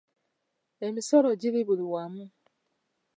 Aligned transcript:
Emisolo 0.87 1.29
giri 1.41 1.61
buli 1.67 1.85
wamu. 1.91 2.25